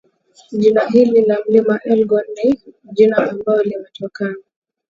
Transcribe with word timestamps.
jina 0.51 0.85
hili 0.87 1.21
la 1.25 1.37
mlima 1.47 1.79
elgon 1.83 2.23
ni 2.43 2.59
jina 2.93 3.17
ambao 3.29 3.63
limetokana 3.63 4.35